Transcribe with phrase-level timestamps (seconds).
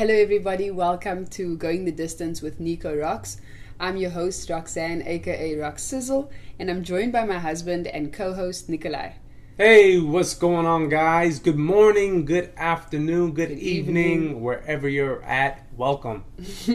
[0.00, 0.70] Hello, everybody.
[0.70, 3.38] Welcome to Going the Distance with Nico Rocks.
[3.78, 8.32] I'm your host, Roxanne, aka Rock Sizzle, and I'm joined by my husband and co
[8.32, 9.10] host, Nikolai.
[9.58, 11.38] Hey, what's going on, guys?
[11.38, 14.40] Good morning, good afternoon, good, Good evening, evening.
[14.40, 15.66] wherever you're at.
[15.76, 16.24] Welcome.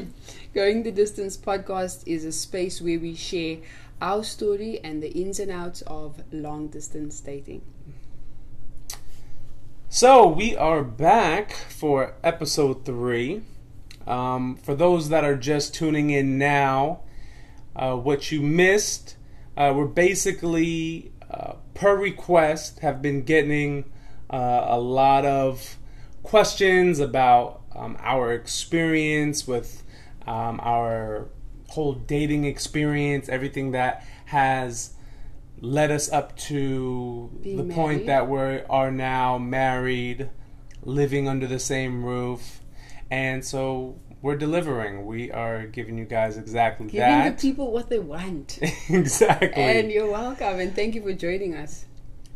[0.54, 3.58] Going the Distance podcast is a space where we share
[4.04, 7.64] our story and the ins and outs of long distance dating.
[9.96, 13.44] So, we are back for episode three.
[14.06, 17.04] Um, for those that are just tuning in now,
[17.78, 19.16] uh, what you missed,
[19.56, 23.86] uh, we're basically, uh, per request, have been getting
[24.30, 25.78] uh, a lot of
[26.24, 29.82] questions about um, our experience with
[30.28, 31.30] um, our
[31.70, 34.95] whole dating experience, everything that has
[35.66, 40.30] led us up to Being the point that we are now married,
[40.84, 42.62] living under the same roof,
[43.10, 45.06] and so we're delivering.
[45.06, 47.38] We are giving you guys exactly Giving that.
[47.38, 48.60] the people what they want.
[48.90, 49.52] exactly.
[49.54, 51.86] and you're welcome, and thank you for joining us.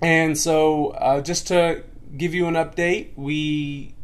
[0.02, 1.84] And so, uh, just to
[2.18, 3.96] give you an update, we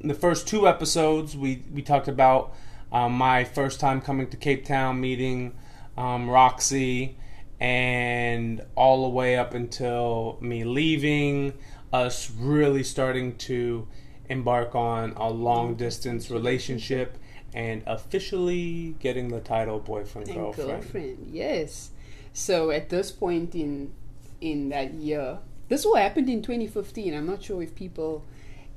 [0.00, 2.54] in the first two episodes we we talked about
[2.92, 5.54] um, my first time coming to Cape Town, meeting
[5.96, 7.16] um, Roxy,
[7.60, 11.54] and all the way up until me leaving,
[11.92, 13.88] us really starting to
[14.28, 17.18] embark on a long distance relationship.
[17.54, 20.68] And officially getting the title boyfriend and girlfriend.
[20.82, 21.30] girlfriend.
[21.32, 21.90] Yes.
[22.34, 23.92] So at this point in
[24.40, 27.14] in that year, this all happened in 2015.
[27.14, 28.24] I'm not sure if people,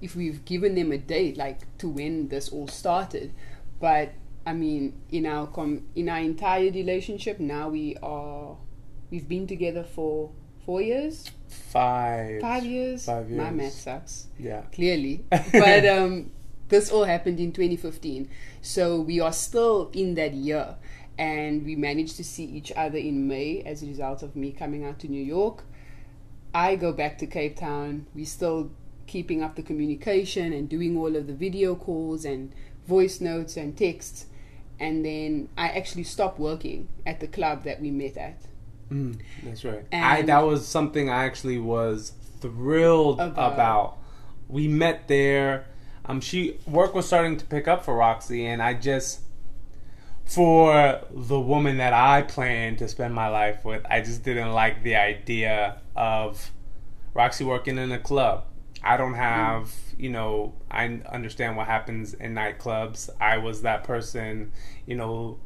[0.02, 3.34] if we've given them a date like to when this all started,
[3.80, 4.14] but
[4.46, 8.58] I mean, in our com- in our entire relationship now we are,
[9.12, 10.31] we've been together for
[10.66, 12.42] four years, Five.
[12.42, 13.06] five years.
[13.06, 13.42] Five years.
[13.44, 14.62] My math sucks Yeah.
[14.73, 15.26] clearly.
[15.30, 16.31] but um,
[16.70, 18.30] this all happened in 2015.
[18.62, 20.76] So we are still in that year.
[21.18, 24.86] And we managed to see each other in May as a result of me coming
[24.86, 25.66] out to New York.
[26.53, 28.07] I go back to Cape Town.
[28.16, 28.72] We still
[29.07, 32.53] keeping up the communication and doing all of the video calls and
[32.88, 34.28] voice notes and texts.
[34.80, 38.41] And then I actually stopped working at the club that we met at.
[38.91, 39.85] Mm, that's right.
[39.91, 43.53] And- I that was something I actually was thrilled About.
[43.53, 43.97] about.
[44.47, 45.66] We met there.
[46.06, 49.22] Um, she work was starting to pick up for Roxy, and I just
[50.25, 54.84] for the woman that I planned to spend my life with, I just didn't like
[54.84, 56.51] the idea of
[57.13, 58.46] Roxy working in a club.
[58.84, 63.09] I don't have, you know, I understand what happens in nightclubs.
[63.19, 64.51] I was that person,
[64.85, 65.40] you know,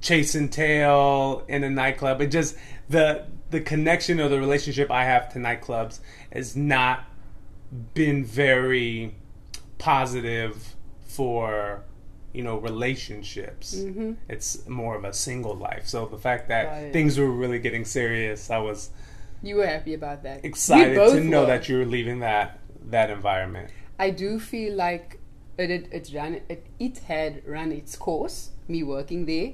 [0.00, 2.20] chasing tail in a nightclub.
[2.20, 2.56] It just
[2.88, 6.00] the the connection or the relationship I have to nightclubs
[6.32, 7.04] has not
[7.94, 9.14] been very
[9.78, 10.74] positive
[11.06, 11.82] for
[12.32, 13.74] you know relationships.
[13.74, 14.16] Mhm.
[14.28, 15.86] It's more of a single life.
[15.86, 18.90] So the fact that things were really getting serious, I was
[19.42, 20.44] You were happy about that.
[20.44, 21.46] Excited to know were.
[21.46, 22.58] that you were leaving that
[22.90, 23.70] that environment.
[23.98, 25.18] I do feel like
[25.58, 28.50] it it, it ran it, it had run its course.
[28.68, 29.52] Me working there,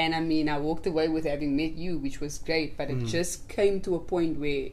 [0.00, 2.76] and I mean I walked away with having met you, which was great.
[2.76, 3.08] But it Mm.
[3.16, 4.68] just came to a point where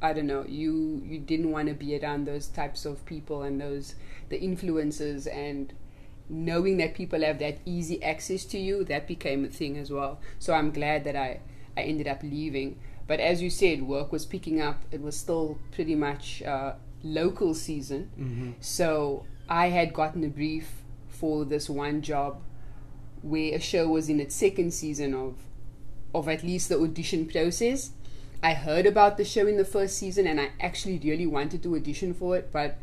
[0.00, 3.60] I don't know you you didn't want to be around those types of people and
[3.60, 3.94] those
[4.30, 5.72] the influences and
[6.28, 10.20] knowing that people have that easy access to you that became a thing as well.
[10.38, 11.40] So I'm glad that I
[11.76, 12.76] I ended up leaving.
[13.06, 14.78] But as you said, work was picking up.
[14.92, 18.10] It was still pretty much uh, local season.
[18.18, 18.50] Mm-hmm.
[18.60, 20.68] So I had gotten a brief
[21.08, 22.40] for this one job
[23.22, 25.36] where a show was in its second season of
[26.12, 27.90] of at least the audition process.
[28.42, 31.76] I heard about the show in the first season and I actually really wanted to
[31.76, 32.78] audition for it, but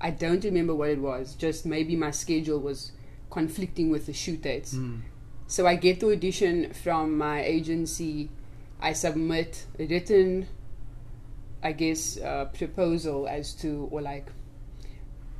[0.00, 1.34] I don't remember what it was.
[1.34, 2.92] Just maybe my schedule was
[3.30, 4.74] conflicting with the shoot dates.
[4.74, 5.00] Mm.
[5.46, 8.30] So I get the audition from my agency.
[8.80, 10.46] I submit a written,
[11.62, 14.28] I guess, uh, proposal as to, or like,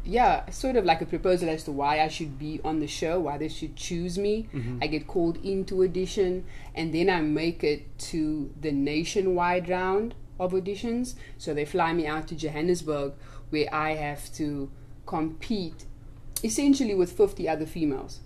[0.04, 3.20] yeah, sort of like a proposal as to why I should be on the show,
[3.20, 4.48] why they should choose me.
[4.54, 4.78] Mhm.
[4.82, 10.52] I get called into audition, and then I make it to the nationwide round of
[10.52, 11.14] auditions.
[11.38, 13.12] So they fly me out to Johannesburg,
[13.50, 14.70] where I have to
[15.06, 15.84] compete
[16.42, 18.20] essentially with 50 other females.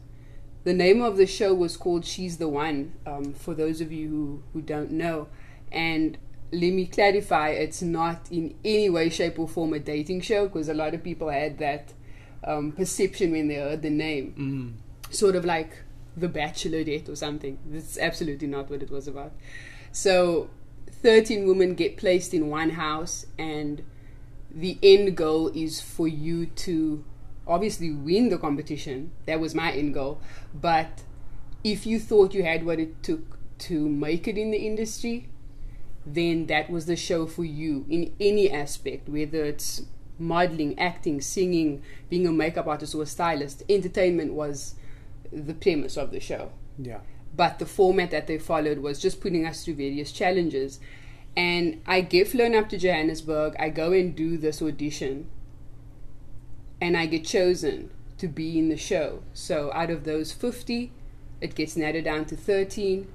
[0.62, 4.08] The name of the show was called She's the One, um, for those of you
[4.08, 5.28] who, who don't know.
[5.72, 6.16] And
[6.54, 10.68] let me clarify, it's not in any way, shape, or form a dating show because
[10.68, 11.92] a lot of people had that
[12.44, 14.78] um, perception when they heard the name.
[15.08, 15.14] Mm.
[15.14, 15.82] Sort of like
[16.16, 17.58] The Bachelorette or something.
[17.66, 19.32] That's absolutely not what it was about.
[19.92, 20.50] So,
[21.02, 23.82] 13 women get placed in one house, and
[24.50, 27.04] the end goal is for you to
[27.46, 29.12] obviously win the competition.
[29.26, 30.20] That was my end goal.
[30.54, 31.02] But
[31.62, 35.28] if you thought you had what it took to make it in the industry,
[36.06, 39.82] then that was the show for you in any aspect, whether it's
[40.18, 43.62] modeling, acting, singing, being a makeup artist or a stylist.
[43.68, 44.74] Entertainment was
[45.32, 46.50] the premise of the show.
[46.78, 47.00] Yeah.
[47.36, 50.78] But the format that they followed was just putting us through various challenges.
[51.36, 53.56] And I get flown up to Johannesburg.
[53.58, 55.28] I go and do this audition.
[56.80, 59.22] And I get chosen to be in the show.
[59.32, 60.92] So out of those 50,
[61.40, 63.08] it gets narrowed down to 13.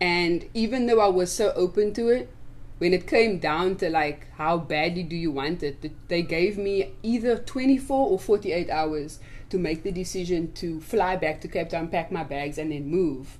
[0.00, 2.30] And even though I was so open to it,
[2.78, 6.92] when it came down to like how badly do you want it, they gave me
[7.02, 9.20] either 24 or 48 hours
[9.50, 12.86] to make the decision to fly back to Cape Town, pack my bags, and then
[12.86, 13.38] move.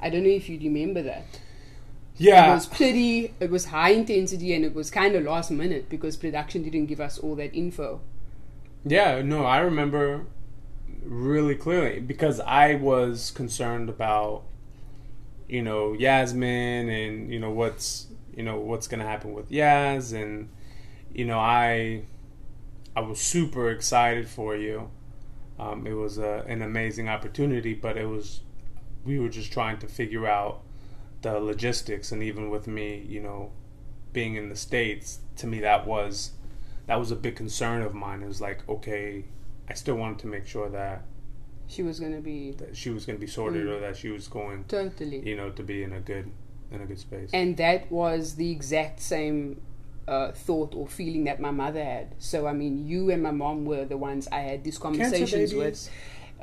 [0.00, 1.40] I don't know if you remember that.
[2.16, 2.50] Yeah.
[2.50, 6.16] It was pretty, it was high intensity and it was kind of last minute because
[6.16, 8.00] production didn't give us all that info.
[8.84, 10.26] Yeah, no, I remember
[11.02, 14.42] really clearly because I was concerned about,
[15.48, 20.12] you know, Yasmin and, you know, what's, you know, what's to happen with Yaz.
[20.12, 20.48] And,
[21.12, 22.02] you know, I,
[22.94, 24.90] I was super excited for you.
[25.58, 28.40] Um, it was a, an amazing opportunity, but it was,
[29.04, 30.62] we were just trying to figure out
[31.22, 32.12] the logistics.
[32.12, 33.52] And even with me you know
[34.12, 36.32] being in the states to me that was
[36.86, 38.22] that was a big concern of mine.
[38.22, 39.24] It was like okay
[39.68, 41.02] i still wanted to make sure that
[41.68, 43.76] she was going to be that she was going to be sorted mm.
[43.76, 46.30] or that she was going totally you know to be in a good
[46.70, 49.60] in a good space and that was the exact same
[50.08, 53.64] uh, thought or feeling that my mother had so i mean you and my mom
[53.64, 55.90] were the ones i had these conversations with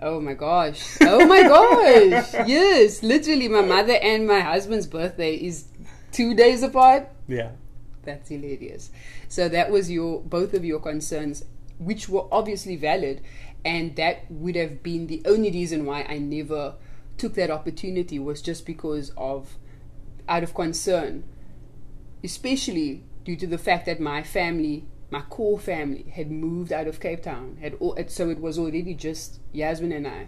[0.01, 0.97] Oh my gosh.
[1.01, 2.33] Oh my gosh.
[2.47, 3.03] yes.
[3.03, 5.65] Literally, my mother and my husband's birthday is
[6.11, 7.09] two days apart.
[7.27, 7.51] Yeah.
[8.03, 8.89] That's hilarious.
[9.29, 11.45] So that was your both of your concerns,
[11.77, 13.21] which were obviously valid,
[13.65, 16.75] and that would have been the only reason why I never
[17.17, 19.57] took that opportunity was just because of
[20.27, 21.23] out of concern,
[22.23, 26.99] especially due to the fact that my family my core family had moved out of
[26.99, 27.57] Cape Town.
[27.61, 30.27] Had all, so it was already just Yasmin and I.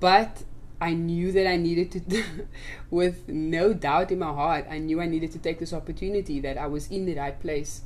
[0.00, 0.42] But
[0.80, 2.24] I knew that I needed to,
[2.90, 6.40] with no doubt in my heart, I knew I needed to take this opportunity.
[6.40, 7.82] That I was in the right place,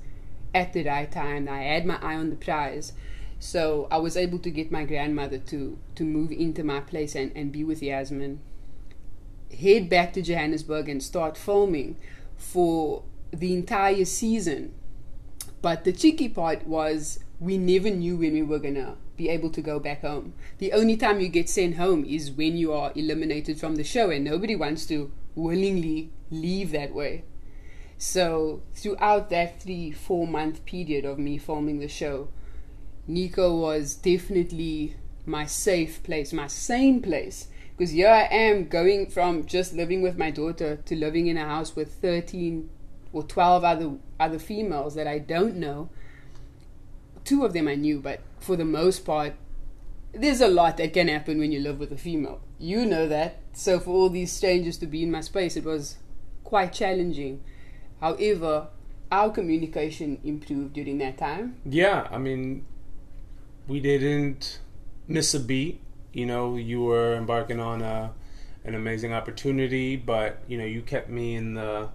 [0.54, 1.48] at the right time.
[1.48, 2.92] I had my eye on the prize.
[3.38, 7.32] So I was able to get my grandmother to to move into my place and,
[7.36, 8.40] and be with Yasmin.
[9.58, 11.96] Head back to Johannesburg and start filming
[12.36, 13.02] for
[13.32, 14.72] the entire season
[15.66, 19.50] but the cheeky part was we never knew when we were going to be able
[19.50, 20.32] to go back home.
[20.58, 24.10] The only time you get sent home is when you are eliminated from the show,
[24.10, 27.24] and nobody wants to willingly leave that way.
[27.98, 32.28] So, throughout that three, four month period of me filming the show,
[33.06, 37.48] Nico was definitely my safe place, my sane place.
[37.76, 41.44] Because here I am going from just living with my daughter to living in a
[41.44, 42.70] house with 13
[43.12, 45.90] or 12 other other females that I don't know.
[47.24, 49.34] Two of them I knew, but for the most part,
[50.12, 52.40] there's a lot that can happen when you live with a female.
[52.58, 53.40] You know that.
[53.52, 55.96] So for all these strangers to be in my space, it was
[56.44, 57.42] quite challenging.
[58.00, 58.68] However,
[59.10, 61.56] our communication improved during that time.
[61.64, 62.66] Yeah, I mean,
[63.66, 64.60] we didn't
[65.08, 65.80] miss a beat.
[66.12, 68.12] You know, you were embarking on a
[68.64, 71.88] an amazing opportunity, but you know, you kept me in the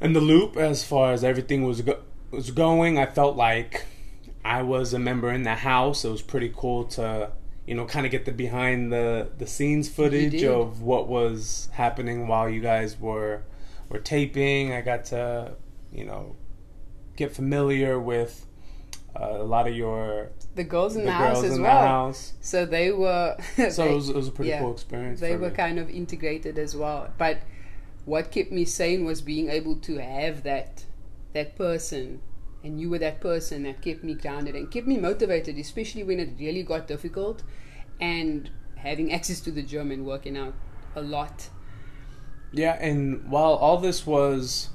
[0.00, 2.98] in the loop as far as everything was go- was going.
[2.98, 3.86] I felt like
[4.44, 6.04] I was a member in the house.
[6.04, 7.32] It was pretty cool to
[7.66, 12.26] you know kind of get the behind the the scenes footage of what was happening
[12.26, 13.42] while you guys were
[13.88, 14.72] were taping.
[14.72, 15.54] I got to
[15.92, 16.36] you know
[17.16, 18.46] get familiar with
[19.18, 21.86] uh, a lot of your the girls in the, the house as well.
[21.86, 22.34] House.
[22.40, 23.36] So they were.
[23.70, 25.20] so they, it, was, it, was, a pretty yeah, cool experience.
[25.20, 25.56] They were me.
[25.56, 27.38] kind of integrated as well, but
[28.04, 30.84] what kept me sane was being able to have that
[31.34, 32.20] that person
[32.64, 36.18] and you were that person that kept me grounded and kept me motivated especially when
[36.18, 37.42] it really got difficult
[38.00, 40.54] and having access to the gym and working out
[40.96, 41.50] a lot
[42.52, 44.70] yeah and while all this was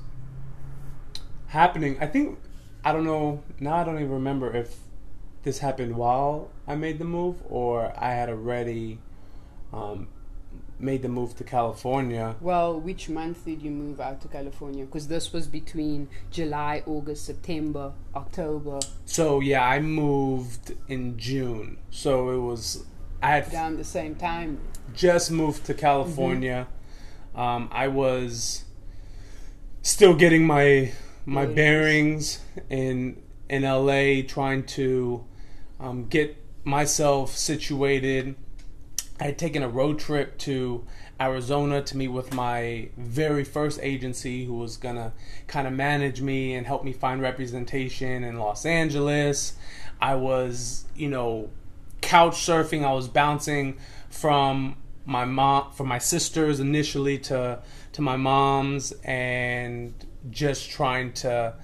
[1.48, 2.39] happening i think
[2.84, 4.77] i don't know now i don't even remember if
[5.44, 9.00] this happened while i made the move or i had already
[9.72, 10.08] um,
[10.80, 12.36] made the move to California.
[12.42, 14.86] Well, which month did you move out to California?
[14.86, 18.80] Because this was between July, August, September, October.
[19.06, 21.77] So yeah, I moved in June.
[21.89, 22.86] So it was
[23.22, 24.60] I had down the same time.
[24.94, 26.68] Just moved to California.
[26.68, 26.82] Mm-hmm.
[27.35, 28.65] Um, I was
[29.81, 30.91] still getting my
[31.25, 35.23] my bearings in in LA, trying to
[35.79, 38.35] um, get myself situated.
[39.19, 40.85] I had taken a road trip to
[41.19, 45.13] Arizona to meet with my very first agency who was gonna
[45.47, 49.53] kind of manage me and help me find representation in Los Angeles.
[50.01, 51.49] I was, you know,
[52.01, 52.83] couch surfing.
[52.83, 53.77] I was bouncing
[54.09, 54.75] from
[55.05, 57.62] my mom, from my sisters initially to
[57.93, 59.93] to my mom's, and
[60.29, 61.55] just trying to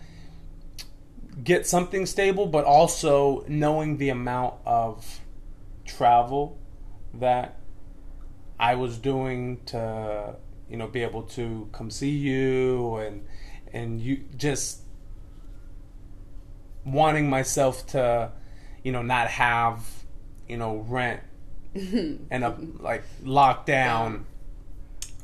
[1.44, 5.22] get something stable, but also knowing the amount of
[5.86, 6.60] travel
[7.14, 7.60] that
[8.60, 10.36] I was doing to
[10.70, 13.26] you know be able to come see you and
[13.74, 14.82] and you just
[16.86, 18.32] wanting myself to
[18.84, 19.86] you know not have
[20.48, 21.22] you know rent
[22.32, 24.26] and like locked down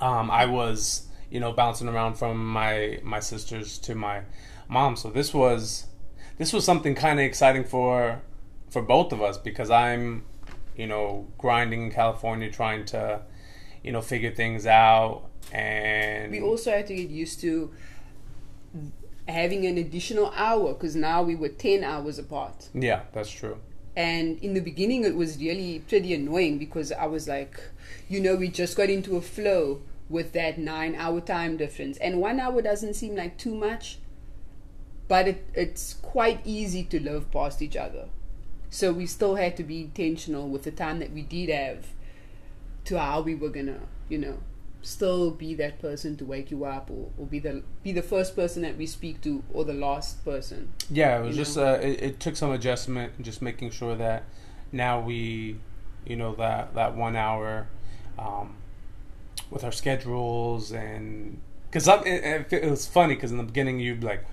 [0.01, 4.21] um I was you know bouncing around from my my sisters to my
[4.67, 4.95] mom.
[4.95, 5.87] So this was
[6.37, 8.21] this was something kind of exciting for
[8.69, 10.23] for both of us because I'm
[10.75, 13.21] you know grinding in California trying to
[13.83, 17.71] you know figure things out and we also had to get used to
[19.27, 22.69] having an additional hour because now we were 10 hours apart.
[22.73, 23.57] Yeah that's true
[23.95, 27.59] and in the beginning it was really pretty annoying because i was like
[28.09, 31.97] you know we just got into a flow with that nine hour time difference.
[31.97, 33.99] And one hour doesn't seem like too much
[35.07, 38.07] but it, it's quite easy to live past each other.
[38.71, 41.89] So we still had to be intentional with the time that we did have
[42.85, 44.37] to how we were gonna you know
[44.85, 48.35] still be that person to wake you up or, or be the be the first
[48.35, 50.71] person that we speak to or the last person.
[50.89, 54.23] Yeah it was just uh, it, it took some adjustment just making sure that
[54.71, 55.57] now we
[56.05, 57.67] you know that that one hour
[58.19, 58.55] um,
[59.49, 61.39] with our schedules and
[61.69, 64.25] because it, it, it was funny because in the beginning you'd be like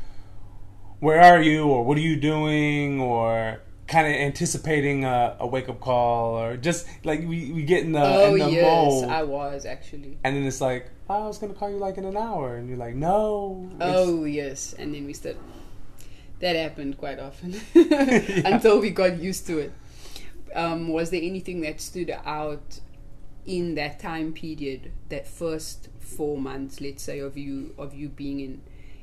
[1.02, 1.66] where are you?
[1.66, 3.00] or what are you doing?
[3.00, 3.60] or
[3.92, 7.92] kind of anticipating a, a wake up call or just like we, we get in
[7.92, 10.18] the, oh in the yes mold i was actually.
[10.24, 12.56] And then it's like oh, I was gonna call you like in an hour.
[12.56, 13.70] And you're like no.
[13.80, 14.74] Oh yes.
[14.78, 15.40] And then we started
[16.40, 19.72] that happened quite often until we got used to it.
[20.54, 22.80] Um, was there anything that stood out
[23.44, 28.38] in that time period that first four months let's say of you of you being
[28.38, 28.60] in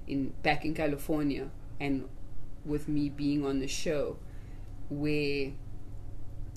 [0.07, 2.07] in back in california and
[2.63, 4.15] with me being on the show
[4.89, 5.51] where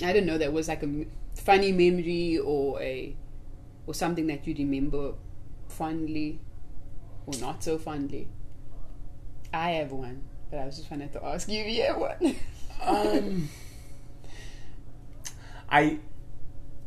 [0.03, 3.15] i don't know that was like a funny memory or a
[3.87, 5.15] or something that you remember
[5.69, 6.41] fondly
[7.27, 8.29] or not so fondly
[9.53, 12.37] i have one but i was just wanted to ask you if you have one
[12.85, 13.49] um,
[15.71, 15.99] I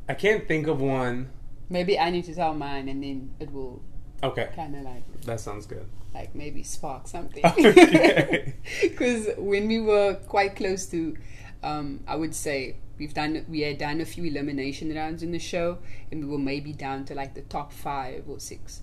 [0.10, 1.30] I can't think of one.
[1.70, 3.82] maybe i need to tell mine and then it will
[4.26, 5.86] Okay, kind of like that sounds good.
[6.14, 7.44] like maybe spark something.
[8.82, 11.16] Because when we were quite close to,
[11.64, 15.40] um, I would say we've done we had done a few elimination rounds in the
[15.40, 15.78] show,
[16.12, 18.82] and we were maybe down to like the top five or six,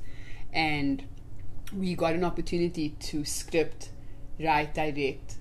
[0.52, 1.04] and
[1.76, 3.90] we got an opportunity to script,
[4.38, 5.37] write, direct,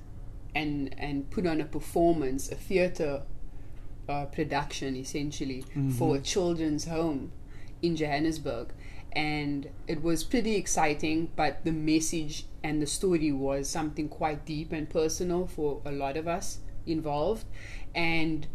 [0.56, 3.24] and and put on a performance, a theater
[4.10, 5.64] uh, production essentially
[5.98, 7.32] for a children's home
[7.82, 8.74] in Johannesburg.
[9.14, 14.72] And it was pretty exciting, but the message and the story was something quite deep
[14.72, 17.46] and personal for a lot of us involved.
[17.94, 18.48] And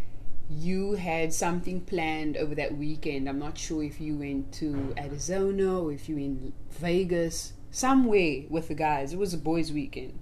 [0.48, 3.28] you had something planned over that weekend.
[3.28, 8.68] I'm not sure if you went to Arizona or if you in Vegas, somewhere with
[8.68, 9.12] the guys.
[9.12, 10.18] It was a boys' weekend.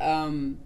[0.00, 0.58] Um,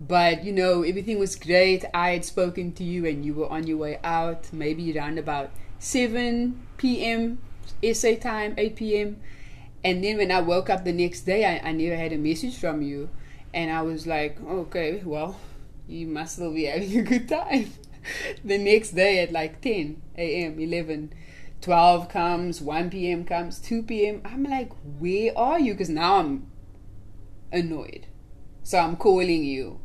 [0.00, 1.84] but you know, everything was great.
[1.92, 5.50] I had spoken to you, and you were on your way out, maybe around about
[5.78, 7.38] 7 p.m.
[7.92, 9.20] SA time, 8 p.m.
[9.82, 12.58] And then when I woke up the next day, I, I never had a message
[12.58, 13.10] from you.
[13.52, 15.38] And I was like, okay, well,
[15.86, 17.72] you must still be having a good time.
[18.44, 21.12] the next day at like 10 a.m., 11,
[21.60, 23.24] 12 comes, 1 p.m.
[23.24, 24.22] comes, 2 p.m.
[24.24, 25.74] I'm like, where are you?
[25.74, 26.46] Because now I'm
[27.52, 28.06] annoyed.
[28.62, 29.80] So I'm calling you.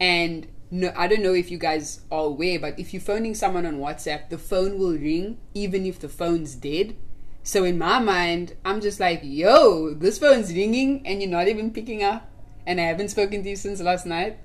[0.00, 3.66] And no, I don't know if you guys are aware, but if you're phoning someone
[3.66, 6.96] on WhatsApp, the phone will ring even if the phone's dead.
[7.44, 11.70] So in my mind, I'm just like, yo, this phone's ringing and you're not even
[11.70, 12.28] picking up.
[12.66, 14.38] And I haven't spoken to you since last night.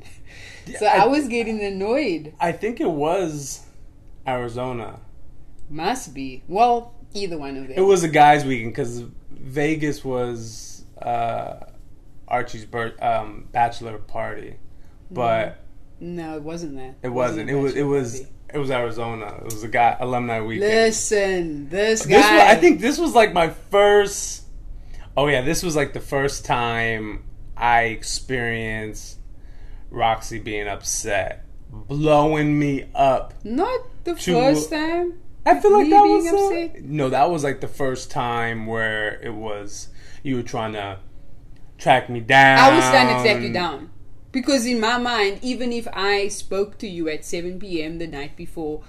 [0.77, 2.34] so I- I was getting annoyed.
[2.39, 3.65] I think it was
[4.27, 5.00] Arizona.
[5.70, 6.44] Must be.
[6.48, 7.77] Well, either one of them.
[7.77, 11.60] It was a guys' weekend because Vegas was uh,
[12.27, 14.58] Archie's birth, um, bachelor party,
[15.10, 15.60] but
[16.01, 16.96] no, it wasn't that.
[17.03, 17.50] it wasn't.
[17.50, 17.75] It was.
[17.75, 18.24] It was.
[18.53, 19.36] It was Arizona.
[19.39, 20.72] It was a guy alumni weekend.
[20.72, 22.18] Listen, this guy.
[22.18, 24.44] This was, I think this was like my first.
[25.15, 27.24] Oh yeah, this was like the first time
[27.58, 29.20] I experienced
[29.89, 33.34] Roxy being upset blowing me up.
[33.44, 35.20] Not the To- first time.
[35.46, 36.84] I feel like that was upset?
[36.84, 39.89] no, that was like the first time where it was
[40.22, 41.00] you were trying to
[41.77, 42.60] track me down.
[42.60, 43.89] I was trying to track you down.
[44.31, 47.98] Because in my mind, even if I spoke to you at 7 p.m.
[47.98, 48.83] the night before,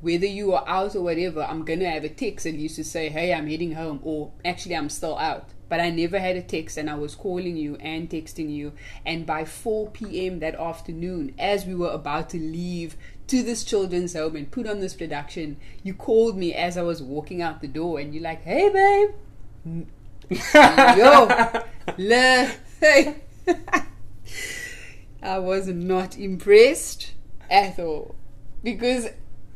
[0.00, 2.84] whether you are out or whatever, I'm going to have a text at least to
[2.84, 5.48] say, hey, I'm heading home, or actually, I'm still out.
[5.68, 8.72] But I never had a text, and I was calling you and texting you.
[9.06, 10.40] And by 4 p.m.
[10.40, 12.96] that afternoon, as we were about to leave
[13.28, 17.00] to this children's home and put on this production, you called me as I was
[17.00, 19.10] walking out the door, and you're like, hey, babe.
[19.66, 19.86] Mm.
[20.98, 21.62] Yo,
[21.96, 22.50] le,
[22.80, 23.16] hey.
[25.24, 27.12] I was not impressed
[27.50, 28.14] at all.
[28.62, 29.08] Because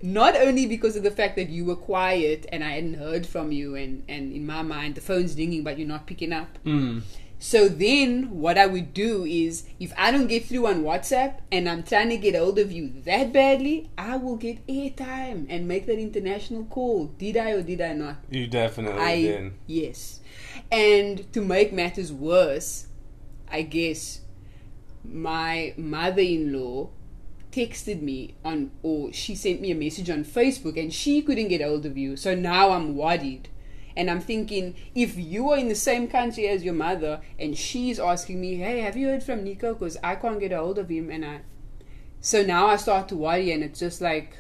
[0.03, 3.53] not only because of the fact that you were quiet and I hadn't heard from
[3.53, 6.59] you and, and in my mind the phone's ringing but you're not picking up.
[6.65, 7.03] Mm.
[7.41, 11.69] So then what I would do is if I don't get through on WhatsApp and
[11.69, 15.87] I'm trying to get hold of you that badly, I will get airtime and make
[15.87, 17.07] that international call.
[17.07, 18.17] Did I or did I not?
[18.29, 19.53] You definitely I did.
[19.69, 20.19] yes,
[20.73, 22.89] and to make matters worse,
[23.49, 24.23] I guess
[25.05, 26.91] my mother-in-law
[27.51, 31.63] texted me on, or she sent me a message on Facebook, and she couldn't get
[31.63, 32.17] hold of you.
[32.17, 33.49] So now I'm worried,
[33.97, 37.99] and I'm thinking if you are in the same country as your mother, and she's
[37.99, 39.75] asking me, "Hey, have you heard from Nico?
[39.75, 41.41] Because I can't get a hold of him," and I,
[42.21, 44.37] so now I start to worry, and it's just like.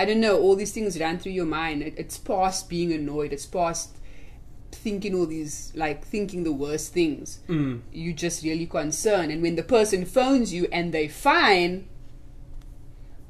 [0.00, 1.82] I don't know, all these things run through your mind.
[1.82, 3.32] It, it's past being annoyed.
[3.32, 3.97] It's past
[4.72, 7.40] thinking all these, like, thinking the worst things.
[7.48, 7.80] Mm.
[7.92, 9.32] You just really concerned.
[9.32, 11.88] And when the person phones you and they fine,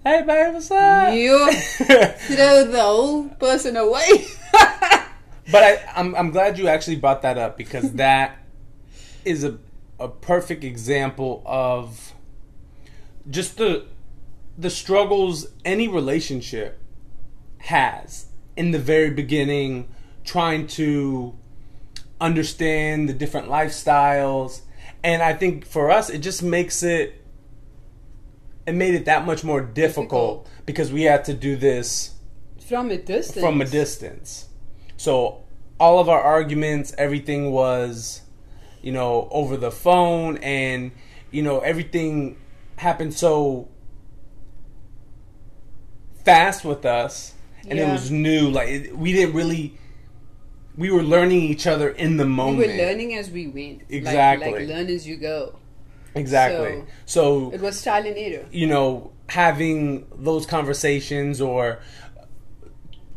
[0.04, 1.12] Hey, babe, what's up?
[1.14, 4.26] you throw the whole person away.
[5.50, 8.36] But I, I'm I'm glad you actually brought that up because that
[9.24, 9.58] is a
[9.98, 12.12] a perfect example of
[13.28, 13.86] just the
[14.56, 16.78] the struggles any relationship
[17.58, 19.88] has in the very beginning
[20.28, 21.34] trying to
[22.20, 24.60] understand the different lifestyles
[25.02, 27.14] and I think for us it just makes it
[28.66, 30.66] it made it that much more difficult, Difficult.
[30.66, 32.14] because we had to do this
[32.68, 33.40] From a distance.
[33.42, 34.48] from a distance.
[34.98, 35.42] So
[35.80, 38.20] all of our arguments, everything was,
[38.82, 40.90] you know, over the phone, and
[41.30, 42.36] you know everything
[42.76, 43.68] happened so
[46.24, 47.32] fast with us,
[47.66, 48.50] and it was new.
[48.50, 49.78] Like it, we didn't really,
[50.78, 52.58] we were learning each other in the moment.
[52.58, 53.82] We were learning as we went.
[53.88, 54.52] Exactly.
[54.52, 55.56] Like, learn as you go.
[56.14, 56.84] exactly.
[57.04, 58.46] so It was error.
[58.52, 61.80] you know, having those conversations or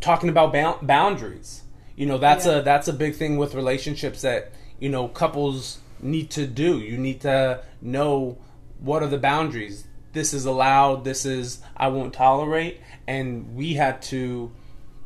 [0.02, 1.62] talking about bound- boundaries.
[1.96, 2.58] You know, that's Yeah.
[2.58, 6.80] a that's a big thing with relationships that you know couples need to do.
[6.80, 8.38] You need to know
[8.80, 9.86] what are the boundaries.
[10.14, 11.04] This is allowed.
[11.04, 12.80] This is I won't tolerate.
[13.08, 14.52] And we had to,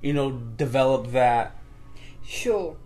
[0.02, 1.54] you know, develop that
[2.28, 2.78] Sure.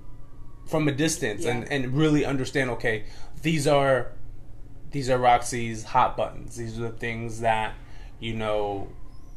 [0.68, 1.74] from a distance and, Yeah.
[1.76, 3.06] and really understand okay
[3.42, 4.12] these are
[4.92, 6.56] these are roxy's hot buttons.
[6.58, 7.74] These are the things that
[8.20, 8.88] you know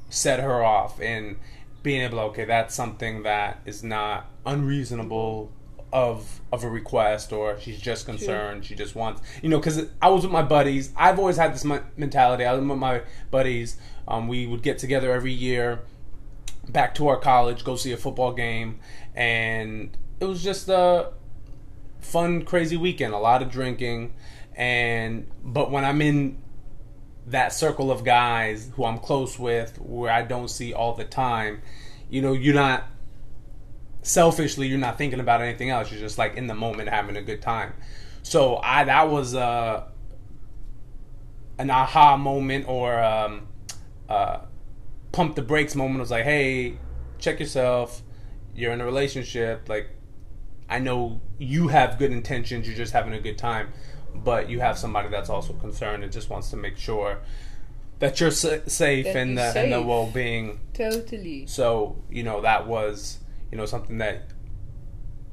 [0.09, 1.01] set her off.
[1.01, 1.37] And
[1.83, 5.51] being able to okay that's something that is not unreasonable
[5.93, 8.65] of of a request or she's just concerned.
[8.65, 10.91] She just wants you know because i was with my buddies.
[10.97, 11.65] I've always had this
[11.97, 12.45] mentality.
[12.45, 13.77] I was with my buddies.
[14.09, 15.81] Um, we would get together every year
[16.68, 18.81] back to our college, go see a football game,
[19.14, 21.12] and it was just a
[22.01, 23.14] fun, crazy weekend.
[23.14, 24.14] A lot of drinking,
[24.57, 26.38] and but when I'm in
[27.27, 31.62] that circle of guys who I'm close with, where I don't see all the time,
[32.11, 32.85] you know, you're not
[34.03, 35.90] selfishly, you're not thinking about anything else.
[35.90, 37.75] You're just like in the moment, having a good time.
[38.22, 39.85] So I that was uh,
[41.59, 43.48] an aha moment or um,
[44.09, 44.38] uh,
[45.12, 46.79] pump the brakes moment was like, hey,
[47.18, 48.03] check yourself.
[48.55, 49.68] You're in a relationship.
[49.68, 49.88] Like,
[50.68, 52.66] I know you have good intentions.
[52.66, 53.72] You're just having a good time,
[54.14, 57.18] but you have somebody that's also concerned and just wants to make sure
[57.98, 60.61] that you're sa- safe That and the and the well being.
[60.75, 61.46] Totally.
[61.46, 63.18] So you know that was
[63.51, 64.29] you know something that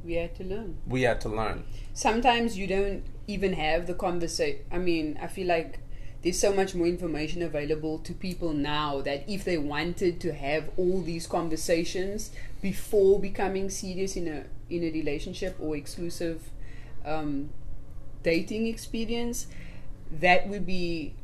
[0.03, 0.77] We had to learn.
[0.85, 1.63] we had to learn.
[1.93, 4.59] sometimes you don't even have the conversation.
[4.71, 5.79] I mean, I feel like
[6.21, 10.69] there's so much more information available to people now that if they wanted to have
[10.75, 16.49] all these conversations before becoming serious in a in a relationship or exclusive
[17.05, 17.49] um,
[18.21, 19.47] dating experience,
[20.11, 21.15] that would be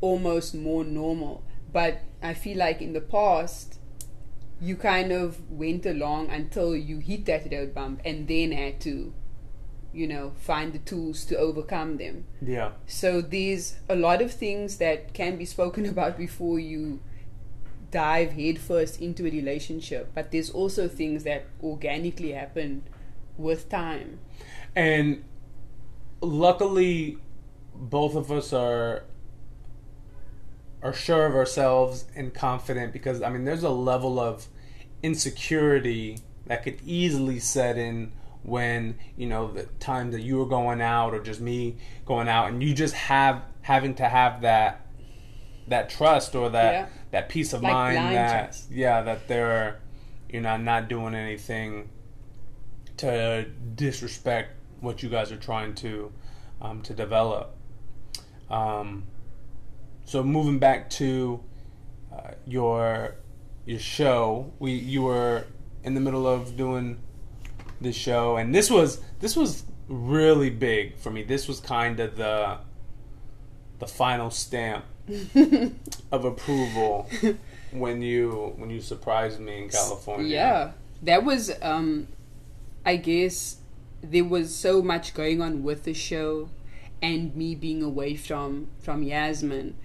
[0.00, 1.42] almost more normal.
[1.72, 3.78] But I feel like in the past,
[4.60, 9.12] you kind of went along until you hit that road bump and then had to
[9.92, 12.24] you know, find the tools to overcome them.
[12.40, 12.72] Yeah.
[12.86, 17.00] So there's a lot of things that can be spoken about before you
[17.90, 22.82] dive headfirst into a relationship, but there's also things that organically happen
[23.36, 24.18] with time.
[24.74, 25.24] And
[26.20, 27.18] luckily,
[27.74, 29.04] both of us are
[30.82, 34.48] are sure of ourselves and confident because I mean, there's a level of
[35.02, 40.80] insecurity that could easily set in when you know the time that you were going
[40.80, 41.76] out or just me
[42.06, 44.84] going out and you just have having to have that
[45.68, 46.86] that trust or that Yeah.
[47.12, 48.70] that peace of Like mind that trust.
[48.70, 49.80] yeah that they're
[50.28, 51.88] you know not doing anything
[52.96, 56.12] to disrespect what you guys are trying to
[56.60, 57.56] um, to develop
[58.50, 59.04] um,
[60.04, 61.40] so moving back to
[62.12, 63.14] uh, your
[63.64, 65.46] your show we you were
[65.84, 66.98] in the middle of doing
[67.82, 72.16] this show and this was this was really big for me this was kind of
[72.16, 72.58] the
[73.78, 74.84] the final stamp
[76.12, 77.08] of approval
[77.72, 80.26] when you when you surprised me in California.
[80.26, 80.70] Yeah,
[81.02, 81.50] that was.
[81.60, 82.08] Um,
[82.84, 83.56] I guess
[84.02, 86.48] there was so much going on with the show,
[87.00, 89.76] and me being away from from Yasmin,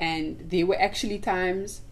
[0.00, 1.82] and there were actually times,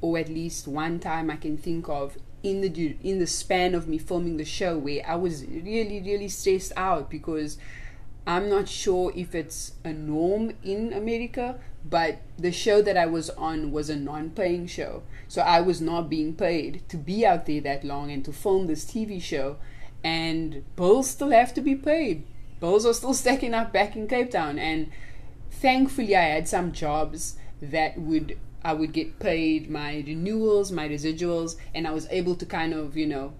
[0.00, 3.88] or at least one time I can think of in the in the span of
[3.88, 7.58] me filming the show where I was really really stressed out because
[8.28, 13.30] I'm not sure if it's a norm in America, but the show that I was
[13.30, 15.02] on was a non paying show.
[15.28, 18.66] So I was not being paid to be out there that long and to film
[18.66, 19.56] this TV show.
[20.04, 22.26] And bills still have to be paid.
[22.60, 24.58] Bills are still stacking up back in Cape Town.
[24.58, 24.90] And
[25.50, 28.38] thankfully, I had some jobs that would.
[28.62, 32.96] I would get paid my renewals, my residuals, and I was able to kind of,
[32.96, 33.32] you know,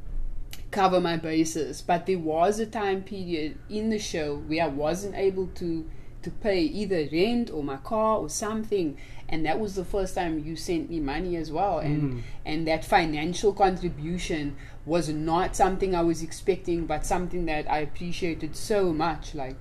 [0.71, 1.83] cover my bases.
[1.83, 5.89] But there was a time period in the show where I wasn't able to
[6.21, 8.99] to pay either rent or my car or something.
[9.29, 11.79] And that was the first time you sent me money as well.
[11.79, 12.23] And mm.
[12.45, 18.57] and that financial contribution was not something I was expecting, but something that I appreciated
[18.57, 19.35] so much.
[19.35, 19.57] Like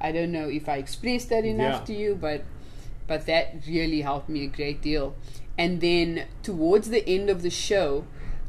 [0.00, 1.84] I don't know if I expressed that enough Yeah.
[1.86, 2.44] to you, but
[3.10, 5.16] but that really helped me a great deal.
[5.58, 8.04] And then towards the end of the show,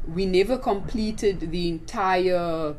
[0.06, 2.76] we never completed the entire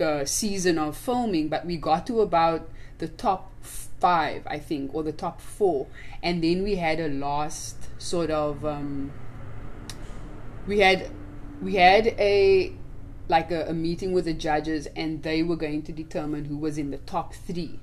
[0.00, 5.04] uh, season of filming, but we got to about the top five, I think, or
[5.04, 5.86] the top four,
[6.20, 9.12] and then we had a last sort of um,
[10.66, 11.12] we had
[11.62, 12.72] we had a
[13.28, 16.76] like a, a meeting with the judges, and they were going to determine who was
[16.76, 17.78] in the top three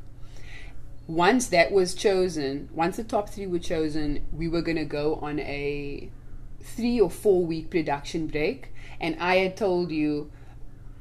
[1.08, 5.16] once that was chosen, once the top three were chosen, we were going to go
[5.16, 6.10] on a
[6.62, 8.74] three or four week production break.
[9.00, 10.32] And I had told you,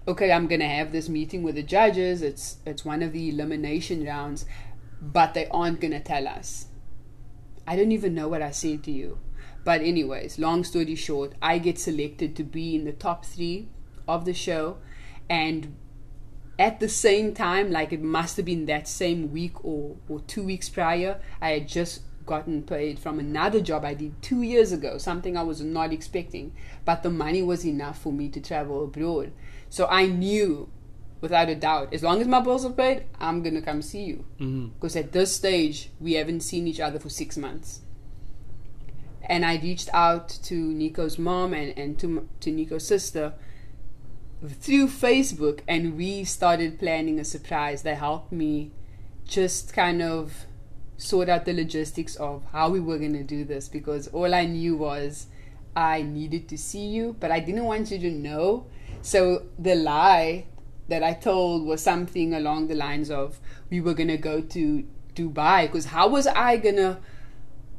[0.09, 2.23] okay, I'm going to have this meeting with the judges.
[2.23, 4.47] It's it's one of the elimination rounds,
[5.01, 6.67] but they aren't going to tell us.
[7.67, 9.19] I don't even know what I said to you.
[9.63, 13.69] But anyways, long story short, I get selected to be in the top 3
[14.09, 14.79] of the show
[15.29, 15.77] and
[16.61, 20.45] at the same time, like it must have been that same week or, or two
[20.45, 24.99] weeks prior, I had just gotten paid from another job I did two years ago,
[24.99, 26.53] something I was not expecting.
[26.85, 29.33] But the money was enough for me to travel abroad.
[29.71, 30.69] So I knew,
[31.23, 34.03] without a doubt, as long as my bills are paid, I'm going to come see
[34.03, 34.27] you.
[34.39, 34.67] Mm-hmm.
[34.75, 37.81] Because at this stage, we haven't seen each other for six months.
[39.23, 43.33] And I reached out to Nico's mom and, and to, to Nico's sister
[44.49, 48.73] through Facebook and we started planning a surprise that helped me
[49.27, 50.47] just kind of
[50.97, 54.47] sort out the logistics of how we were going to do this because all I
[54.47, 55.27] knew was
[55.77, 58.67] I needed to see you, but I didn't want you to know.
[59.03, 60.47] So the lie
[60.89, 64.85] that I told was something along the lines of we were going to go to
[65.15, 66.99] Dubai because how was I going to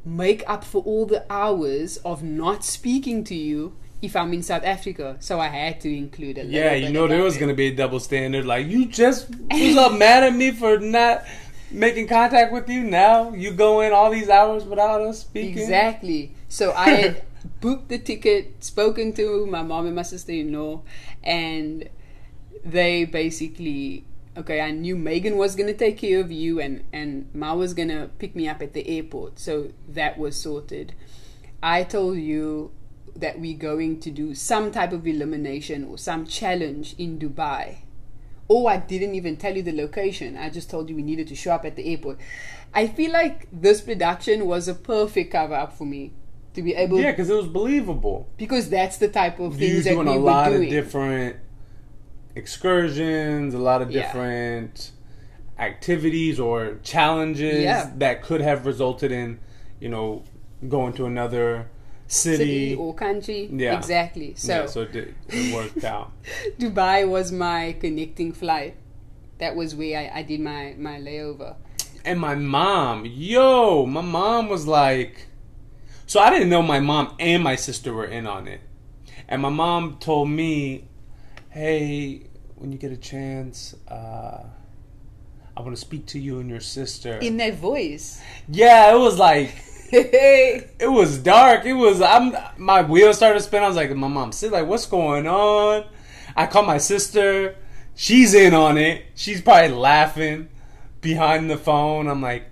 [0.04, 4.64] make up for all the hours of not speaking to you if I'm in South
[4.64, 5.16] Africa.
[5.20, 7.40] So I had to include a little Yeah, you know there was it.
[7.40, 8.44] gonna be a double standard.
[8.44, 11.24] Like you just was up mad at me for not
[11.70, 12.82] making contact with you.
[12.82, 15.58] Now you go in all these hours without us speaking.
[15.62, 16.34] Exactly.
[16.48, 17.22] So I had
[17.60, 20.82] booked the ticket, spoken to my mom and my sister-in-law,
[21.22, 21.88] and
[22.64, 24.04] they basically
[24.36, 24.60] okay.
[24.60, 28.34] I knew Megan was gonna take care of you, and and Ma was gonna pick
[28.34, 29.38] me up at the airport.
[29.38, 30.92] So that was sorted.
[31.62, 32.72] I told you
[33.16, 37.76] that we're going to do some type of elimination or some challenge in Dubai.
[38.48, 40.36] Oh, I didn't even tell you the location.
[40.36, 42.18] I just told you we needed to show up at the airport.
[42.74, 46.12] I feel like this production was a perfect cover up for me
[46.54, 48.28] to be able Yeah, because it was believable.
[48.36, 51.36] because that's the type of things that doing we a lot of different
[52.34, 54.02] excursions, a lot of Yeah.
[54.02, 54.92] different
[55.58, 57.90] activities or challenges Yeah.
[57.96, 59.38] that could have resulted in,
[59.80, 60.22] you know,
[60.68, 61.68] going to another
[62.12, 62.36] city.
[62.36, 63.48] City or country.
[63.52, 63.76] Yeah.
[63.76, 64.34] Exactly.
[64.36, 66.12] So, yeah, so it, did, it worked out.
[66.58, 68.76] Dubai was my connecting flight.
[69.38, 71.56] That was where I, I did my, my layover.
[72.04, 75.26] And my mom, yo, my mom was like,
[76.06, 78.60] so I didn't know my mom and my sister were in on it.
[79.28, 80.88] And my mom told me,
[81.50, 84.42] hey, when you get a chance, uh,
[85.56, 87.18] I want to speak to you and your sister.
[87.18, 88.20] In that voice.
[88.48, 89.54] yeah, it was like.
[90.80, 91.66] it was dark.
[91.66, 93.64] It was, I'm, my wheels started spinning.
[93.64, 95.84] I was like, my mom, sit, like, what's going on?
[96.34, 97.56] I called my sister.
[97.94, 99.04] She's in on it.
[99.14, 100.48] She's probably laughing
[101.02, 102.08] behind the phone.
[102.08, 102.44] I'm like,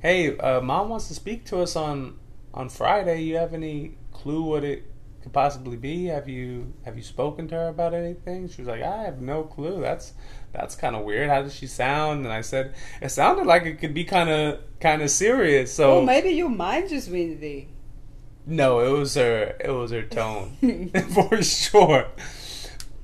[0.00, 2.18] hey, uh, mom wants to speak to us on
[2.52, 3.22] on Friday.
[3.22, 4.91] You have any clue what it
[5.22, 6.06] could possibly be?
[6.06, 8.48] Have you have you spoken to her about anything?
[8.48, 9.80] She was like, I have no clue.
[9.80, 10.12] That's
[10.52, 11.30] that's kind of weird.
[11.30, 12.24] How does she sound?
[12.24, 15.72] And I said, it sounded like it could be kind of kind of serious.
[15.72, 17.62] So Oh, maybe your mind just went there.
[18.46, 19.56] no, it was her.
[19.60, 20.56] It was her tone
[21.14, 22.06] for sure.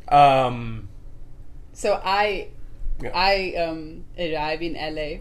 [0.09, 0.89] Um,
[1.73, 2.49] So I
[3.03, 3.13] Yeah.
[3.15, 5.21] I um arrived in LA.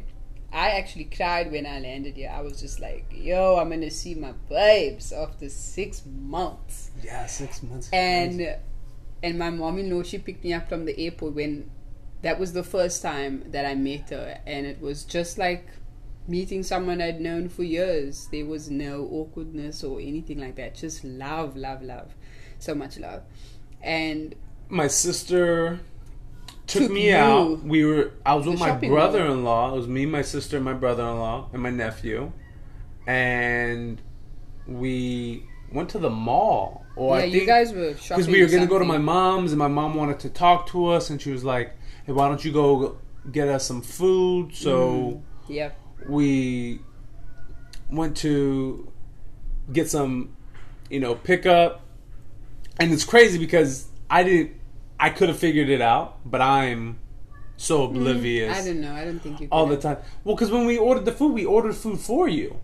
[0.58, 2.34] I actually cried when I landed here.
[2.34, 6.90] I was just like, yo, I'm gonna see my babes after six months.
[7.04, 7.92] yeah, six months.
[7.94, 8.58] And
[9.22, 11.70] and my mom in law she picked me up from the airport when
[12.24, 15.68] that was the first time that I met her and it was just like
[16.28, 18.28] meeting someone I'd known for years.
[18.32, 20.74] There was no awkwardness or anything like that.
[20.74, 22.16] Just love, love, love.
[22.58, 23.22] So much love.
[23.84, 24.34] And
[24.70, 25.82] my sister
[26.68, 27.16] took, Took me you.
[27.16, 27.64] out.
[27.64, 28.12] We were.
[28.26, 29.74] I was with my brother-in-law.
[29.74, 32.32] It was me, my sister, my brother-in-law, and my nephew,
[33.08, 34.02] and
[34.68, 36.86] we went to the mall.
[36.96, 38.26] Or yeah, I you guys were shopping.
[38.26, 40.88] because we were gonna go to my mom's, and my mom wanted to talk to
[40.88, 41.76] us, and she was like,
[42.06, 42.98] "Hey, why don't you go
[43.32, 45.72] get us some food?" So mm, Yeah.
[46.08, 46.82] we
[47.90, 48.92] went to
[49.72, 50.36] get some,
[50.90, 51.82] you know, pickup.
[52.80, 54.52] And it's crazy because I didn't,
[55.00, 57.00] I could have figured it out, but I'm
[57.56, 58.94] so oblivious Mm, I don't know.
[58.94, 59.48] I don't think you.
[59.52, 59.98] all could the time.
[60.24, 62.60] Well, because when we ordered the food, we ordered food for you.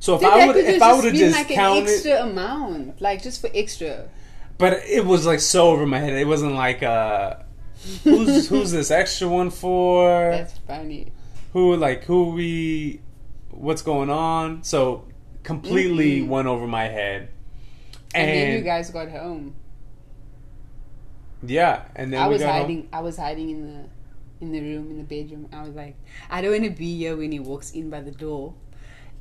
[0.00, 2.22] So if Dude, I would, if I just would have just like an counted, extra
[2.22, 4.08] amount, like just for extra.
[4.58, 6.12] but it was like so over my head.
[6.12, 7.36] It wasn't like, uh,
[8.02, 10.30] who's who's this extra one for?
[10.30, 11.12] That's funny.
[11.52, 13.00] who like who we
[13.50, 15.04] what's going on so
[15.44, 16.28] completely Mhm.
[16.28, 17.28] went over my head
[18.14, 19.54] And, and, then you guys got home.
[21.46, 22.60] Yeah and then I we was got home.
[22.62, 22.88] hiding.
[22.92, 23.84] I was hiding in the
[24.40, 25.48] in the room in the bedroom.
[25.52, 25.96] I was like,
[26.28, 28.54] I don't want to be here when he walks in by the door.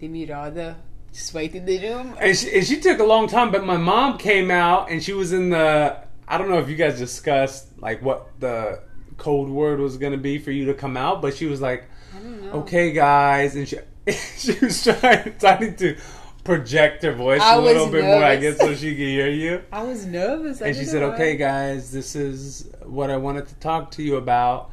[0.01, 0.75] Let me rather
[1.13, 2.15] just wait in the room.
[2.19, 5.13] and she, and she took a long time but my mom came out and she
[5.13, 5.95] was in the
[6.27, 8.79] i don't know if you guys discussed like what the
[9.17, 11.85] code word was going to be for you to come out but she was like
[12.15, 12.51] I don't know.
[12.61, 13.77] okay guys and she
[14.37, 15.95] she was trying trying to
[16.43, 19.61] project her voice I a little bit more i guess so she could hear you
[19.71, 20.61] I was nervous.
[20.61, 24.15] I and she said, "Okay, guys, this is what I wanted to talk to you
[24.17, 24.71] about."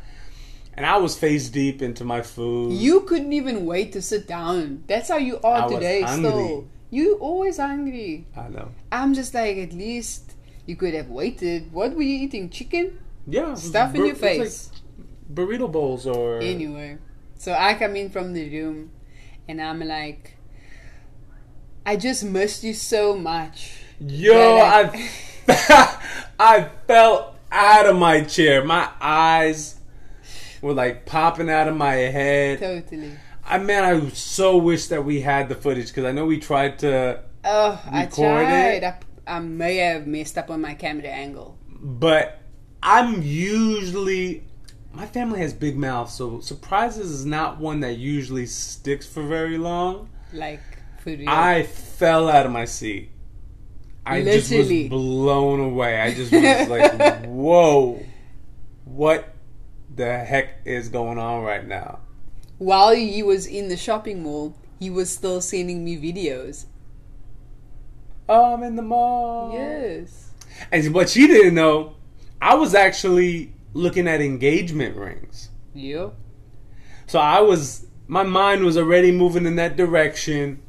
[0.75, 2.73] And I was face deep into my food.
[2.73, 4.85] You couldn't even wait to sit down.
[4.87, 6.05] That's how you are I today.
[6.07, 8.27] Still, you always hungry.
[8.37, 8.69] I know.
[8.91, 10.35] I'm just like, at least
[10.67, 11.73] you could have waited.
[11.73, 12.49] What were you eating?
[12.51, 12.99] Chicken?
[13.27, 14.71] Yeah, Stuff in bur- your it was like face.
[15.33, 16.99] burrito bowls or Anyway,
[17.37, 18.91] so I come in from the room,
[19.49, 20.37] and I'm like,
[21.87, 23.73] I just missed you so much.
[24.01, 24.93] Yo, Yeah, uh,
[25.49, 25.99] I
[26.39, 28.65] I fell out of my chair.
[28.65, 29.77] My eyes
[30.63, 32.61] were like popping out of my head.
[32.61, 33.13] Totally.
[33.45, 36.79] I man, I so wish that we had the footage because I know we tried
[36.81, 38.85] to, Oh, I tried.
[38.85, 41.59] I, I may have messed up on my camera angle.
[41.69, 42.41] but
[42.83, 44.45] I'm usually
[44.93, 49.57] my family has big mouths, so surprises is not one that usually sticks for very
[49.59, 50.09] long.
[50.33, 50.61] Like,
[51.01, 51.29] for real.
[51.29, 53.11] I fell out of my seat.
[54.07, 54.83] I just Literally.
[54.83, 56.01] was blown away.
[56.01, 58.03] I just was like, "Whoa,
[58.85, 59.35] what
[59.95, 62.01] the heck is going on right now?"
[62.59, 66.67] While he was in the shopping mall, he was still sending me videos.
[68.29, 69.53] Oh, I'm in the mall.
[69.53, 70.31] Yes.
[70.71, 71.97] And what she didn't know,
[72.41, 75.51] I was actually looking at engagement rings.
[75.75, 76.11] Yeah.
[77.07, 80.63] So I was, my mind was already moving in that direction.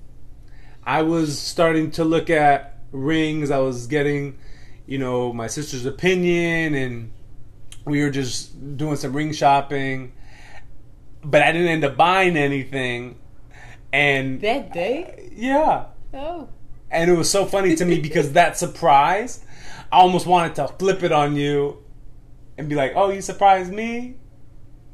[0.83, 3.51] I was starting to look at rings.
[3.51, 4.37] I was getting,
[4.85, 7.11] you know, my sister's opinion, and
[7.85, 10.13] we were just doing some ring shopping.
[11.23, 13.19] But I didn't end up buying anything.
[13.93, 15.29] And That day?
[15.35, 16.47] yeah, Oh.
[16.89, 19.43] and it was so funny to me because that surprise,
[19.91, 21.77] I almost wanted to flip it on you
[22.57, 24.15] and be like, "Oh, you surprised me."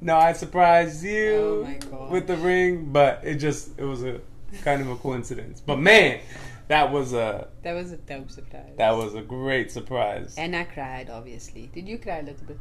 [0.01, 4.19] No, I surprised you Oh with the ring, but it just it was a
[4.63, 5.61] kind of a coincidence.
[5.61, 6.19] But man,
[6.67, 8.73] that was a That was a dope surprise.
[8.77, 10.35] that was a great surprise.
[10.37, 11.69] and I cried, obviously.
[11.73, 12.59] Did you cry a little bit?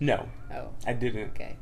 [0.00, 1.30] No, Oh, I didn't.
[1.30, 1.56] okay.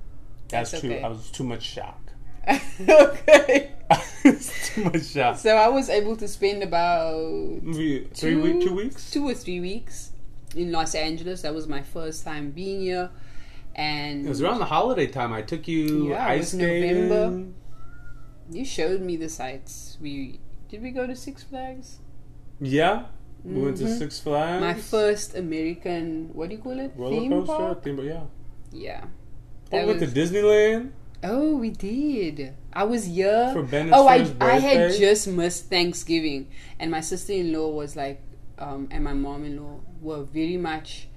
[0.49, 0.93] That's, That's true.
[0.95, 1.03] okay.
[1.03, 1.99] I was too much shock.
[2.89, 3.71] okay.
[4.23, 5.37] Too much shock.
[5.37, 9.11] So I was able to spend about Three two, week, two weeks.
[9.11, 10.13] two or three weeks
[10.57, 11.43] in Los Angeles.
[11.43, 13.11] That was my first time being here,
[13.75, 15.33] and It was around the holiday time.
[15.33, 17.09] I took you Yeah, it ice was skating.
[17.09, 17.49] November.
[18.51, 19.97] You showed me the sights.
[20.01, 21.99] We did we go to Six Flags?
[22.61, 23.07] Yeah,
[23.45, 23.99] we went to Mhm.
[23.99, 24.61] Six Flags.
[24.61, 26.93] My first American, what do you call it?
[26.97, 27.53] roller Theme coaster.
[27.57, 27.83] park.
[27.85, 28.09] Theme, park.
[28.09, 28.25] yeah.
[28.73, 29.05] Yeah.
[29.73, 30.91] Oh, we went to Disneyland
[31.25, 32.53] Oh, we did.
[32.73, 33.51] I was here.
[33.53, 36.49] for Bennett's Oh, I, first I had just missed Thanksgiving,
[36.81, 38.21] and my sister in law was like,
[38.59, 41.09] um, and my mom in law were very much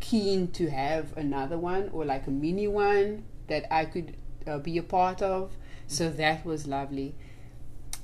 [0.00, 4.78] keen to have another one or like a mini one that I could uh, be
[4.78, 5.56] a part of.
[5.92, 7.14] So that was lovely.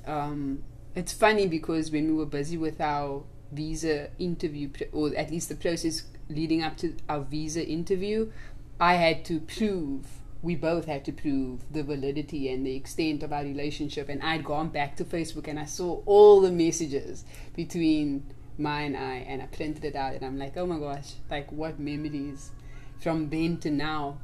[0.05, 0.63] Um,
[0.95, 5.55] it's funny because when we were busy with our visa interview, or at least the
[5.55, 8.31] process leading up to our visa interview,
[8.79, 10.05] I had to prove,
[10.43, 14.07] we both had to prove the validity and the extent of our relationship.
[14.07, 17.25] And I'd gone back to Facebook and I saw all the messages
[17.55, 18.23] between
[18.59, 20.13] my and I, and I printed it out.
[20.13, 22.51] And I'm like, oh my gosh, like what memories
[22.99, 24.19] from then to now.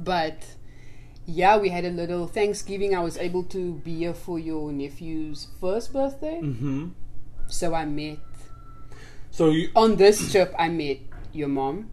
[0.00, 0.44] But
[1.26, 2.94] yeah, we had a little Thanksgiving.
[2.94, 6.40] I was able to be here for your nephew's first birthday.
[6.42, 6.88] Mm-hmm.
[7.48, 8.18] So I met,
[9.30, 10.98] So you, on this trip, I met
[11.32, 11.90] your mom,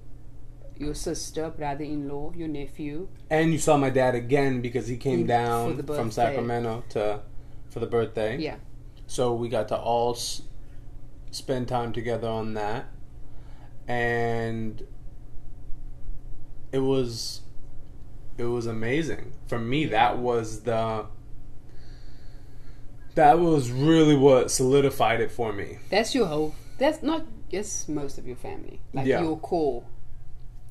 [0.78, 3.08] your sister, brother in law, your nephew.
[3.30, 6.12] and you saw my dad again because he came Mm, down from.
[6.12, 7.22] Sacramento to
[7.70, 8.38] for the birthday.
[8.38, 8.56] Yeah.
[9.08, 10.42] So we got to all s-
[11.32, 12.86] spend time together on that,
[13.88, 14.86] and
[16.72, 17.42] it was
[18.38, 19.86] it was amazing for me.
[19.86, 21.06] That was the
[23.16, 25.78] that was really what solidified it for me.
[25.92, 28.82] That's your whole, that's not, yes, most of your family.
[28.92, 29.22] Like Yeah.
[29.22, 29.84] your core,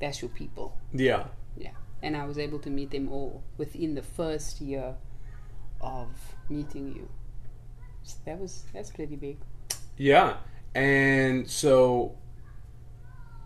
[0.00, 0.76] that's your people.
[0.92, 1.70] Yeah, Yeah.
[2.02, 4.96] And I was able to meet them all within the first year
[5.80, 6.08] of
[6.48, 7.08] meeting you.
[8.02, 9.38] So that was, that's pretty big.
[9.96, 10.38] yeah,
[10.74, 12.16] and so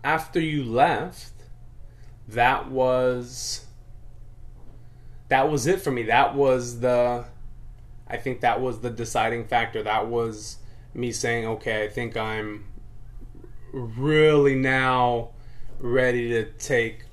[0.03, 1.33] after you left,
[2.29, 3.66] that was
[5.29, 6.03] that was it for me.
[6.03, 7.25] That was the
[8.07, 9.83] I think that was the deciding factor.
[9.83, 10.57] That was
[10.93, 12.65] me saying, okay, I think I'm
[13.73, 15.31] really now
[15.79, 17.05] ready to take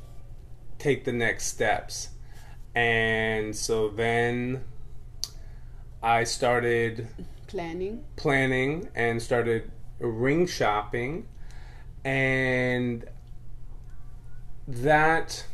[0.79, 2.11] take the next steps.
[2.75, 4.65] And so then
[6.03, 7.09] I started
[7.47, 8.05] Planning.
[8.17, 11.29] planning and started ring shopping
[12.05, 13.05] and
[14.67, 15.47] that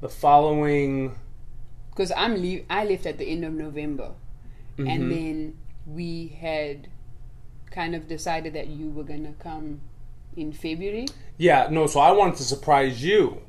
[0.00, 1.16] the following
[1.96, 4.10] Because I'm leave, I left at the end of November.
[4.78, 4.90] Mhm.
[4.94, 5.54] and then
[5.86, 6.88] we had
[7.70, 9.80] kind of decided that you were gonna come
[10.36, 11.06] in February.
[11.38, 13.40] yeah no so i wanted to surprise you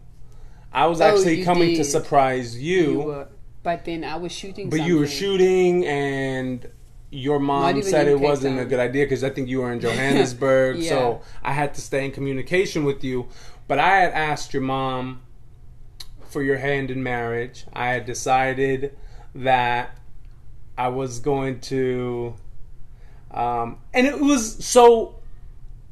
[0.71, 3.27] i was Oh, actually you coming to surprise you, were,
[3.63, 4.69] but then I was shooting.
[4.69, 6.65] but you were shooting and
[7.11, 10.77] your mom said it wasn't a good idea because i think you were in johannesburg
[10.77, 10.89] Yeah.
[10.89, 13.27] so i had to stay in communication with you
[13.67, 15.21] but i had asked your mom
[16.29, 18.95] for your hand in marriage i had decided
[19.35, 19.97] that
[20.77, 22.33] i was going to
[23.31, 25.19] um, and it was so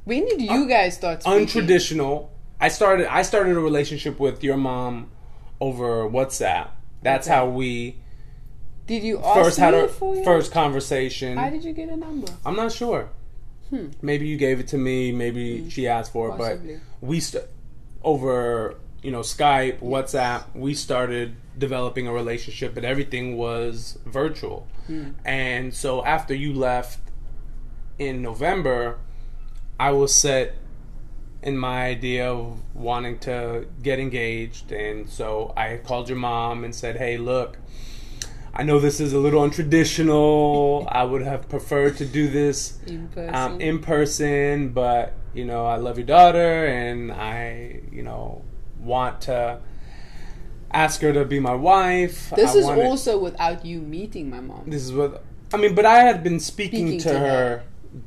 [0.06, 1.24] When did you guys start?
[1.24, 1.46] Speaking?
[1.48, 2.30] untraditional.
[2.62, 5.12] I started I started a relationship with your mom
[5.60, 6.70] over WhatsApp.
[7.02, 7.36] That's Okay.
[7.36, 7.98] how we
[8.88, 11.38] Did you first had our first conversation.
[11.38, 12.28] How did you get a number?
[12.46, 13.10] I'm not sure.
[13.70, 13.88] Hmm.
[14.02, 15.12] Maybe you gave it to me.
[15.12, 16.38] Maybe she asked for it.
[16.38, 16.76] Possibly.
[16.76, 17.44] But we st-
[18.04, 20.46] over you know Skype, WhatsApp.
[20.56, 24.68] We started developing a relationship, but everything was virtual.
[24.88, 25.12] Hmm.
[25.24, 27.00] And so after you left
[28.00, 28.98] in November,
[29.80, 30.56] I was set
[31.44, 34.72] in my idea of wanting to get engaged.
[34.72, 37.60] And so I called your mom and said, hey, look,
[38.56, 40.88] I know this is a little untraditional.
[40.92, 43.36] I would have preferred to do this In person.
[43.36, 48.46] um, in person, but you know, I love your daughter, and I, you know,
[48.86, 49.60] want to
[50.72, 52.32] ask her to be my wife.
[52.36, 54.64] this I is wanted- also without you meeting my mom.
[54.68, 55.24] this is what
[55.54, 55.76] I mean.
[55.76, 57.64] But I had been speaking, Speaking to, to her, her.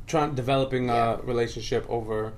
[0.07, 1.15] trying developing Yeah.
[1.15, 2.35] a relationship over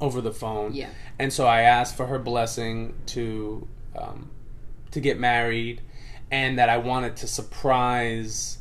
[0.00, 0.74] over the phone.
[0.74, 0.90] Yeah.
[1.18, 4.30] and so I asked for her blessing to um,
[4.92, 5.80] to get married,
[6.30, 8.58] and that I wanted to surprise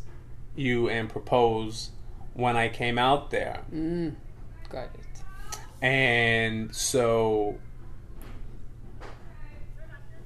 [0.56, 1.92] you and propose
[2.34, 3.62] when I came out there.
[3.74, 4.16] Mm,
[4.70, 5.22] got it.
[5.82, 7.58] And so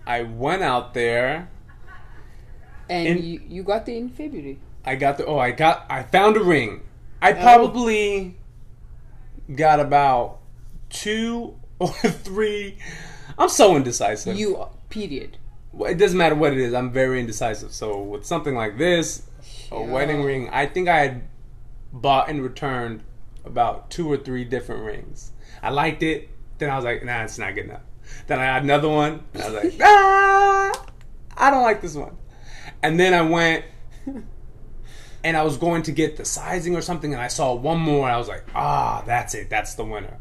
[0.06, 1.50] I went out there.
[2.90, 4.60] And In- you, you got the in February.
[4.86, 6.82] I got the oh I got I found a ring.
[7.22, 7.42] I Oh.
[7.42, 8.36] probably
[9.56, 10.40] got about
[10.90, 12.78] two or three.
[13.38, 14.36] I'm so indecisive.
[14.38, 15.38] You, period.
[15.80, 16.74] It doesn't matter what it is.
[16.74, 17.72] I'm very indecisive.
[17.72, 19.24] So with something like this,
[19.72, 21.24] a wedding ring, I think I had
[21.94, 23.04] bought and returned
[23.46, 25.32] about two or three different rings.
[25.64, 26.30] I liked it.
[26.58, 27.82] Then I was like, nah, it's not good enough.
[28.28, 29.24] Then I had another one.
[29.34, 30.86] And I was like, ah,
[31.38, 32.18] I don't like this one.
[32.84, 33.66] And then I went
[35.24, 38.08] and I was going to get the sizing or something, and I saw one more.
[38.08, 39.50] And I was like, ah, that's it.
[39.50, 40.18] That's the winner.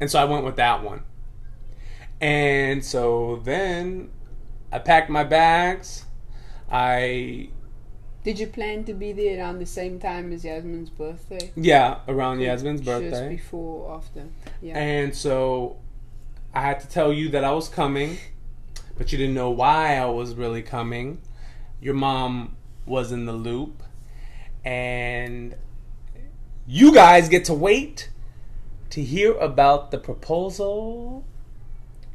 [0.00, 1.02] And so I went with that one.
[2.20, 4.10] And so then
[4.72, 6.04] I packed my bags.
[6.70, 7.50] I
[8.22, 11.52] Did you plan to be there around the same time as Yasmin's birthday?
[11.56, 14.24] yeah around Yasmin's Just birthday, before or after?
[14.62, 14.78] Yeah.
[14.78, 15.76] and so
[16.54, 18.18] I had to tell you that I was coming,
[18.96, 21.20] but you didn't know why I was really coming.
[21.80, 23.82] Your mom was in the loop,
[24.64, 25.56] and
[26.66, 28.10] you guys get to wait
[28.90, 31.24] to hear about the proposal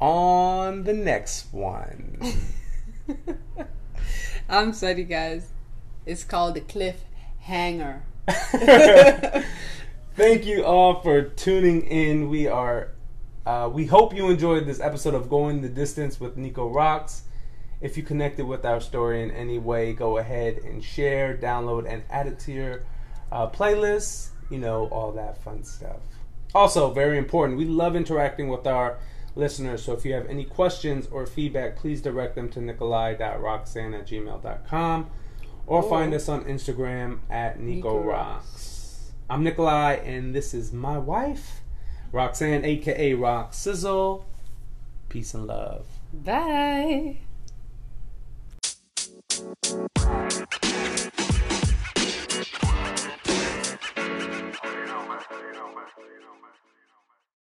[0.00, 2.18] on the next one.
[4.48, 5.50] I'm sorry, guys.
[6.06, 8.00] It's called the cliffhanger.
[10.16, 12.30] Thank you all for tuning in.
[12.30, 12.92] We are,
[13.50, 17.22] uh, we hope you enjoyed this episode of Going the Distance with Nico Rocks.
[17.80, 22.04] If you connected with our story in any way, go ahead and share, download, and
[22.10, 22.84] add it to your
[23.32, 24.28] uh, playlist.
[24.50, 25.98] You know, all that fun stuff.
[26.54, 29.00] Also, very important, we love interacting with our
[29.34, 29.82] listeners.
[29.82, 35.10] So if you have any questions or feedback, please direct them to nikolai.roxanne at gmail.com
[35.66, 39.10] or find us on Instagram at Nico, Nico Rocks.
[39.28, 41.59] I'm Nikolai, and this is my wife,
[42.12, 44.24] Roxanne, aka Rock Sizzle.
[45.08, 45.86] Peace and love.
[46.12, 47.18] Bye.